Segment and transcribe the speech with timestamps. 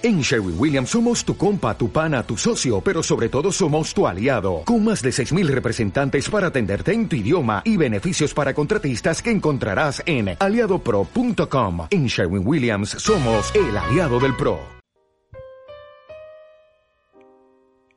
[0.00, 4.06] En Sherwin Williams somos tu compa, tu pana, tu socio, pero sobre todo somos tu
[4.06, 9.20] aliado, con más de 6.000 representantes para atenderte en tu idioma y beneficios para contratistas
[9.20, 11.88] que encontrarás en aliadopro.com.
[11.90, 14.60] En Sherwin Williams somos el aliado del PRO.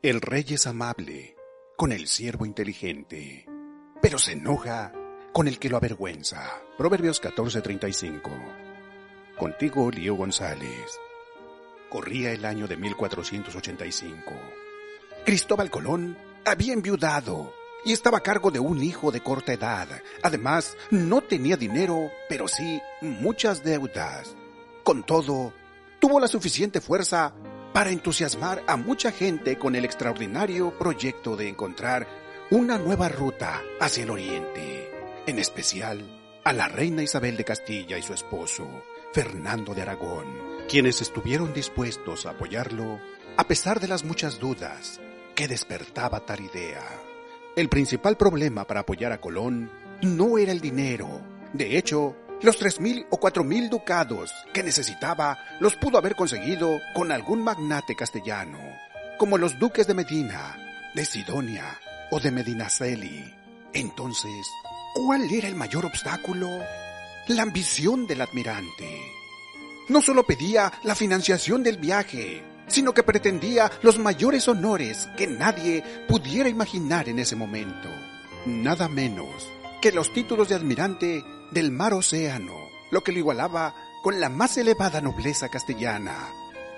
[0.02, 1.36] El rey es amable
[1.78, 3.46] con el siervo inteligente,
[4.02, 4.92] pero se enoja
[5.32, 6.50] con el que lo avergüenza.
[6.80, 8.32] Proverbios 14:35.
[9.38, 11.00] Contigo, Lío González.
[11.92, 14.34] Corría el año de 1485.
[15.26, 19.90] Cristóbal Colón había enviudado y estaba a cargo de un hijo de corta edad.
[20.23, 24.38] Además, no tenía dinero, pero sí muchas deudas.
[24.84, 25.54] Con todo,
[26.00, 27.34] tuvo la suficiente fuerza
[27.73, 32.08] para entusiasmar a mucha gente con el extraordinario proyecto de encontrar
[32.52, 34.89] una nueva ruta hacia el oriente,
[35.28, 38.66] en especial a la reina Isabel de Castilla y su esposo,
[39.12, 43.02] Fernando de Aragón quienes estuvieron dispuestos a apoyarlo
[43.35, 45.02] a pesar de las muchas dudas
[45.35, 46.81] que despertaba tal idea.
[47.58, 49.69] El principal problema para apoyar a Colón
[50.02, 51.09] no era el dinero.
[51.52, 56.80] De hecho, los tres mil o cuatro mil ducados que necesitaba los pudo haber conseguido
[56.94, 58.59] con algún magnate castellano,
[59.19, 60.56] como los duques de Medina,
[60.95, 63.35] de Sidonia o de Medinaceli.
[63.73, 64.47] Entonces,
[64.95, 66.47] ¿cuál era el mayor obstáculo?
[67.28, 69.20] La ambición del admirante
[69.90, 75.84] no solo pedía la financiación del viaje, sino que pretendía los mayores honores que nadie
[76.08, 77.90] pudiera imaginar en ese momento.
[78.46, 79.48] Nada menos
[79.82, 82.56] que los títulos de admirante del mar océano,
[82.92, 86.30] lo que lo igualaba con la más elevada nobleza castellana,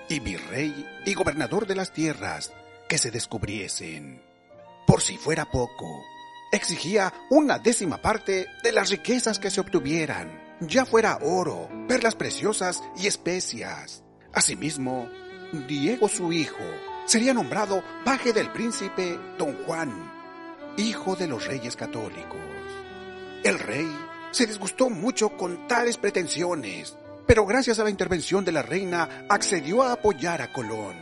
[0.09, 2.51] y virrey y gobernador de las tierras
[2.89, 4.21] que se descubriesen.
[4.85, 6.03] Por si fuera poco,
[6.51, 12.83] exigía una décima parte de las riquezas que se obtuvieran ya fuera oro, perlas preciosas
[12.97, 14.03] y especias.
[14.33, 15.09] Asimismo,
[15.67, 16.63] Diego su hijo
[17.05, 20.11] sería nombrado paje del príncipe Don Juan,
[20.77, 22.39] hijo de los reyes católicos.
[23.43, 23.87] El rey
[24.31, 26.97] se disgustó mucho con tales pretensiones,
[27.27, 30.95] pero gracias a la intervención de la reina accedió a apoyar a Colón.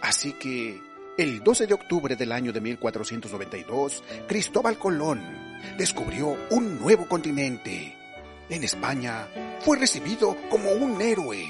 [0.00, 0.80] Así que,
[1.18, 5.22] el 12 de octubre del año de 1492, Cristóbal Colón
[5.76, 7.96] descubrió un nuevo continente
[8.54, 9.28] en España,
[9.60, 11.44] fue recibido como un héroe.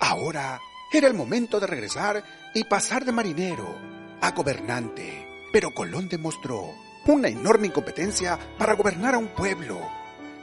[0.00, 0.60] Ahora
[0.92, 2.24] era el momento de regresar
[2.54, 3.76] y pasar de marinero
[4.20, 5.28] a gobernante.
[5.52, 6.74] Pero Colón demostró
[7.06, 9.80] una enorme incompetencia para gobernar a un pueblo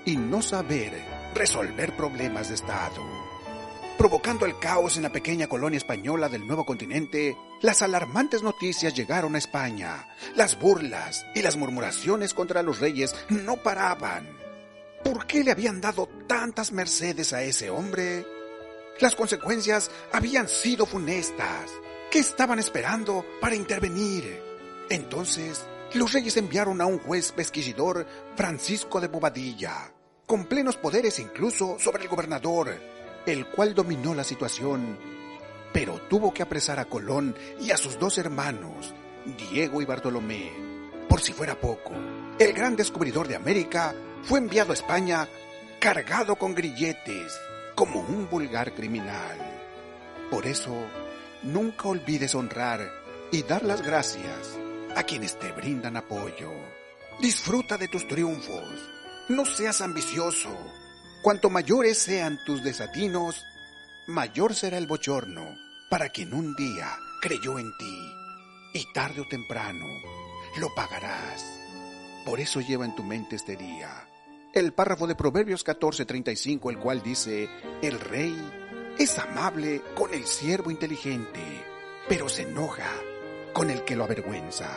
[0.05, 0.93] y no saber
[1.33, 3.03] resolver problemas de Estado.
[3.97, 9.35] Provocando el caos en la pequeña colonia española del nuevo continente, las alarmantes noticias llegaron
[9.35, 10.09] a España.
[10.35, 14.44] Las burlas y las murmuraciones contra los reyes no paraban.
[15.05, 18.25] ¿Por qué le habían dado tantas mercedes a ese hombre?
[18.99, 21.71] Las consecuencias habían sido funestas.
[22.09, 24.41] ¿Qué estaban esperando para intervenir?
[24.89, 29.93] Entonces, los reyes enviaron a un juez pesquisidor, Francisco de Bobadilla,
[30.25, 32.75] con plenos poderes incluso sobre el gobernador,
[33.27, 34.97] el cual dominó la situación,
[35.71, 38.95] pero tuvo que apresar a Colón y a sus dos hermanos,
[39.51, 40.51] Diego y Bartolomé.
[41.07, 41.91] Por si fuera poco,
[42.39, 45.27] el gran descubridor de América fue enviado a España
[45.79, 47.39] cargado con grilletes
[47.75, 49.37] como un vulgar criminal.
[50.29, 50.75] Por eso,
[51.43, 52.89] nunca olvides honrar
[53.31, 54.57] y dar las gracias
[54.95, 56.51] a quienes te brindan apoyo.
[57.21, 58.65] Disfruta de tus triunfos.
[59.29, 60.49] No seas ambicioso.
[61.21, 63.43] Cuanto mayores sean tus desatinos,
[64.07, 65.55] mayor será el bochorno
[65.89, 68.11] para quien un día creyó en ti.
[68.73, 69.85] Y tarde o temprano
[70.57, 71.54] lo pagarás.
[72.25, 74.07] Por eso lleva en tu mente este día
[74.55, 77.49] el párrafo de Proverbios 14:35, el cual dice,
[77.81, 78.35] el rey
[78.97, 81.41] es amable con el siervo inteligente,
[82.07, 82.89] pero se enoja
[83.53, 84.69] con el que lo avergüenza.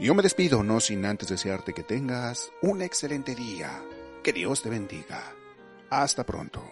[0.00, 3.82] Yo me despido no sin antes desearte que tengas un excelente día.
[4.22, 5.34] Que Dios te bendiga.
[5.90, 6.62] Hasta pronto.